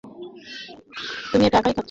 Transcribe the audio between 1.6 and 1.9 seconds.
খাচ্ছো।